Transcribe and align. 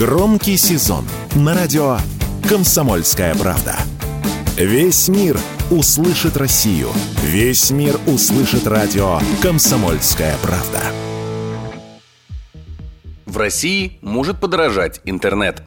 Громкий 0.00 0.56
сезон 0.56 1.04
на 1.36 1.54
радио 1.54 1.98
«Комсомольская 2.48 3.34
правда». 3.34 3.76
Весь 4.56 5.08
мир 5.08 5.38
услышит 5.70 6.38
Россию. 6.38 6.88
Весь 7.22 7.70
мир 7.70 8.00
услышит 8.06 8.66
радио 8.66 9.18
«Комсомольская 9.42 10.34
правда». 10.42 10.80
В 13.26 13.36
России 13.36 13.98
может 14.00 14.40
подорожать 14.40 15.02
интернет. 15.04 15.64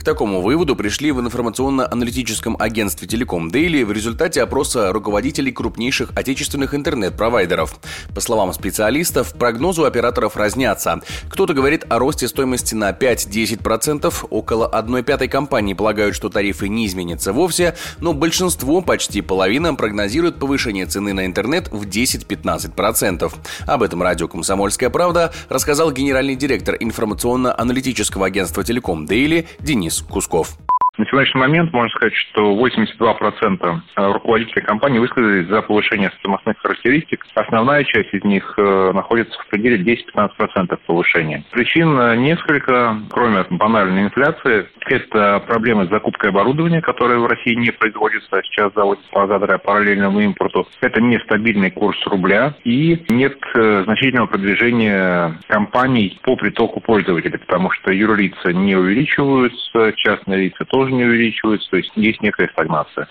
К 0.00 0.02
такому 0.02 0.40
выводу 0.40 0.76
пришли 0.76 1.12
в 1.12 1.20
информационно-аналитическом 1.20 2.56
агентстве 2.58 3.06
Телеком 3.06 3.50
Дейли 3.50 3.82
в 3.82 3.92
результате 3.92 4.42
опроса 4.42 4.94
руководителей 4.94 5.52
крупнейших 5.52 6.12
отечественных 6.16 6.74
интернет-провайдеров. 6.74 7.78
По 8.14 8.22
словам 8.22 8.54
специалистов, 8.54 9.34
прогнозы 9.34 9.82
операторов 9.82 10.38
разнятся. 10.38 11.02
Кто-то 11.28 11.52
говорит 11.52 11.84
о 11.90 11.98
росте 11.98 12.28
стоимости 12.28 12.74
на 12.74 12.92
5-10%, 12.92 14.26
около 14.30 14.68
1 14.68 15.04
пятой 15.04 15.28
компании 15.28 15.74
полагают, 15.74 16.16
что 16.16 16.30
тарифы 16.30 16.70
не 16.70 16.86
изменятся 16.86 17.34
вовсе, 17.34 17.76
но 17.98 18.14
большинство, 18.14 18.80
почти 18.80 19.20
половина, 19.20 19.74
прогнозирует 19.74 20.38
повышение 20.38 20.86
цены 20.86 21.12
на 21.12 21.26
интернет 21.26 21.68
в 21.70 21.86
10-15%. 21.86 23.30
Об 23.66 23.82
этом 23.82 24.02
радио 24.02 24.28
«Комсомольская 24.28 24.88
правда» 24.88 25.30
рассказал 25.50 25.92
генеральный 25.92 26.36
директор 26.36 26.74
информационно-аналитического 26.80 28.24
агентства 28.24 28.64
Телеком 28.64 29.04
Дейли 29.04 29.46
Денис 29.60 29.89
Денис 29.90 30.04
Кусков. 30.08 30.56
На 30.98 31.06
сегодняшний 31.06 31.40
момент 31.40 31.72
можно 31.72 31.88
сказать, 31.90 32.14
что 32.14 32.52
82% 32.52 33.80
э, 33.96 34.12
руководителей 34.12 34.62
компании 34.62 34.98
высказались 34.98 35.46
за 35.46 35.62
повышение 35.62 36.10
стоимостных 36.18 36.58
характеристик. 36.58 37.24
Основная 37.34 37.84
часть 37.84 38.12
из 38.12 38.24
них 38.24 38.54
э, 38.56 38.92
находится 38.92 39.38
в 39.38 39.46
пределе 39.48 39.78
10-15% 39.84 40.78
повышения. 40.86 41.44
Причин 41.52 41.98
э, 41.98 42.16
несколько, 42.16 42.98
кроме 43.10 43.44
банальной 43.50 44.02
инфляции. 44.02 44.66
Это 44.86 45.40
проблемы 45.46 45.86
с 45.86 45.90
закупкой 45.90 46.30
оборудования, 46.30 46.82
которое 46.82 47.18
в 47.18 47.26
России 47.26 47.54
не 47.54 47.70
производится, 47.70 48.28
а 48.32 48.42
сейчас 48.42 48.72
заводится 48.74 49.08
благодаря 49.12 49.58
параллельному 49.58 50.20
импорту. 50.20 50.66
Это 50.80 51.00
нестабильный 51.00 51.70
курс 51.70 51.98
рубля 52.06 52.54
и 52.64 53.04
нет 53.08 53.38
значительного 53.54 54.26
продвижения 54.26 55.38
компаний 55.46 56.18
по 56.22 56.34
притоку 56.34 56.80
пользователей, 56.80 57.38
потому 57.38 57.70
что 57.70 57.92
юрлица 57.92 58.52
не 58.52 58.74
увеличиваются, 58.74 59.92
частные 59.96 60.46
лица 60.46 60.64
тоже 60.64 60.79
тоже 60.80 60.94
не 60.94 61.04
увеличиваются, 61.04 61.68
то 61.70 61.76
есть 61.76 61.92
есть 61.94 62.22
некая 62.22 62.48
стагнация. 62.48 63.06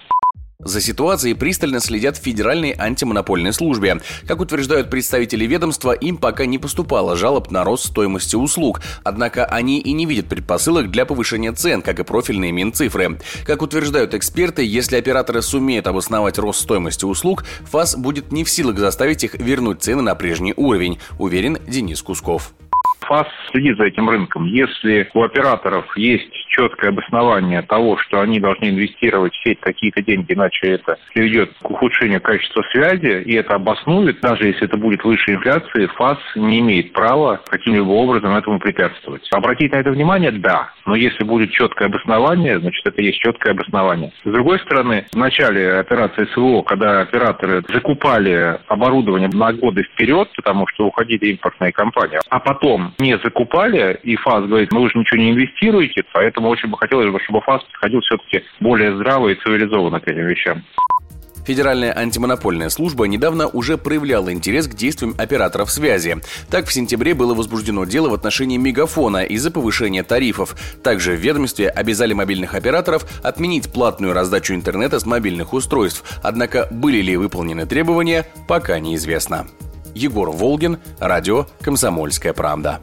За 0.58 0.82
ситуацией 0.82 1.36
пристально 1.36 1.80
следят 1.80 2.18
в 2.18 2.24
Федеральной 2.24 2.74
антимонопольной 2.78 3.54
службе. 3.54 3.98
Как 4.28 4.42
утверждают 4.42 4.90
представители 4.90 5.46
ведомства, 5.46 5.92
им 5.92 6.18
пока 6.18 6.48
не 6.48 6.58
поступало 6.58 7.16
жалоб 7.16 7.52
на 7.52 7.64
рост 7.64 7.86
стоимости 7.86 8.36
услуг, 8.36 8.82
однако 9.06 9.46
они 9.46 9.80
и 9.80 9.94
не 9.94 10.08
видят 10.08 10.28
предпосылок 10.28 10.90
для 10.90 11.06
повышения 11.06 11.52
цен, 11.52 11.84
как 11.84 12.00
и 12.00 12.04
профильные 12.04 12.52
Минцифры. 12.52 13.20
Как 13.46 13.62
утверждают 13.62 14.16
эксперты, 14.16 14.66
если 14.66 14.98
операторы 14.98 15.44
сумеют 15.44 15.86
обосновать 15.86 16.40
рост 16.40 16.62
стоимости 16.62 17.06
услуг, 17.06 17.44
ФАС 17.72 17.96
будет 17.96 18.32
не 18.32 18.44
в 18.44 18.50
силах 18.50 18.80
заставить 18.80 19.24
их 19.24 19.36
вернуть 19.36 19.84
цены 19.84 20.02
на 20.02 20.16
прежний 20.16 20.56
уровень, 20.58 20.98
уверен 21.20 21.60
Денис 21.68 22.02
Кусков. 22.02 22.52
ФАС 23.02 23.28
следит 23.52 23.78
за 23.78 23.86
этим 23.86 24.10
рынком. 24.10 24.46
Если 24.46 25.10
у 25.14 25.24
операторов 25.24 25.86
есть 25.98 26.32
четкое 26.60 26.90
обоснование 26.90 27.62
того, 27.62 27.98
что 27.98 28.20
они 28.20 28.40
должны 28.40 28.70
инвестировать 28.70 29.34
в 29.34 29.44
сеть 29.44 29.60
какие-то 29.62 30.02
деньги, 30.02 30.34
иначе 30.34 30.68
это 30.68 30.98
приведет 31.14 31.54
к 31.62 31.70
ухудшению 31.70 32.20
качества 32.20 32.64
связи, 32.72 33.24
и 33.24 33.34
это 33.36 33.56
обоснует, 33.56 34.20
даже 34.20 34.48
если 34.48 34.66
это 34.66 34.76
будет 34.76 35.04
выше 35.06 35.32
инфляции, 35.32 35.88
ФАС 35.96 36.18
не 36.36 36.60
имеет 36.60 36.92
права 36.92 37.40
каким-либо 37.48 37.90
образом 37.90 38.36
этому 38.36 38.60
препятствовать. 38.60 39.28
Обратить 39.32 39.72
на 39.72 39.78
это 39.78 39.92
внимание– 39.92 40.32
да, 40.40 40.72
но 40.86 40.96
если 40.96 41.24
будет 41.24 41.52
четкое 41.52 41.88
обоснование, 41.88 42.60
значит, 42.60 42.86
это 42.86 43.02
есть 43.02 43.20
четкое 43.20 43.54
обоснование. 43.54 44.12
С 44.24 44.32
другой 44.32 44.60
стороны, 44.60 45.06
в 45.12 45.16
начале 45.16 45.74
операции 45.74 46.26
СВО, 46.34 46.64
когда 46.64 47.02
операторы 47.02 47.64
закупали 47.72 48.58
оборудование 48.68 49.30
на 49.30 49.54
годы 49.54 49.84
вперед, 49.84 50.30
потому 50.36 50.66
что 50.68 50.88
уходили 50.88 51.28
импортные 51.28 51.72
компании, 51.72 52.20
а 52.30 52.40
потом 52.40 52.94
не 53.00 53.18
закупали, 53.20 54.00
и 54.04 54.16
ФАС 54.16 54.46
говорит, 54.46 54.72
ну 54.72 54.82
вы 54.82 54.90
же 54.90 54.98
ничего 54.98 55.22
не 55.22 55.32
инвестируете, 55.32 56.04
очень 56.50 56.70
бы 56.70 56.78
хотелось, 56.78 57.08
чтобы 57.24 57.42
ФАС 57.42 57.64
подходил 57.64 58.02
все-таки 58.02 58.44
более 58.60 58.96
здраво 58.96 59.30
и 59.30 59.36
цивилизованно 59.36 60.00
к 60.00 60.08
этим 60.08 60.26
вещам. 60.26 60.64
Федеральная 61.50 61.98
антимонопольная 61.98 62.70
служба 62.70 63.06
недавно 63.06 63.48
уже 63.48 63.80
проявляла 63.80 64.32
интерес 64.32 64.68
к 64.68 64.76
действиям 64.76 65.16
операторов 65.18 65.72
связи. 65.72 66.18
Так, 66.52 66.68
в 66.68 66.74
сентябре 66.74 67.16
было 67.16 67.34
возбуждено 67.34 67.86
дело 67.86 68.10
в 68.10 68.14
отношении 68.14 68.58
Мегафона 68.58 69.24
из-за 69.24 69.50
повышения 69.50 70.04
тарифов. 70.04 70.56
Также 70.84 71.14
в 71.14 71.20
ведомстве 71.20 71.70
обязали 71.70 72.14
мобильных 72.14 72.54
операторов 72.54 73.04
отменить 73.24 73.72
платную 73.72 74.14
раздачу 74.14 74.54
интернета 74.54 75.00
с 75.00 75.08
мобильных 75.08 75.54
устройств. 75.54 76.20
Однако 76.22 76.68
были 76.70 77.02
ли 77.02 77.18
выполнены 77.18 77.66
требования, 77.66 78.28
пока 78.48 78.78
неизвестно. 78.78 79.48
Егор 79.96 80.30
Волгин, 80.30 80.78
радио 81.00 81.48
«Комсомольская 81.62 82.34
правда». 82.34 82.80